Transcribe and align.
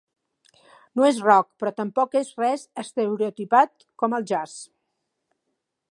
No 0.99 1.05
és 1.09 1.19
rock, 1.25 1.49
però 1.63 1.73
tampoc 1.81 2.17
és 2.21 2.31
res 2.45 2.65
estereotipat 2.85 3.87
com 4.05 4.19
el 4.21 4.27
jazz. 4.33 4.57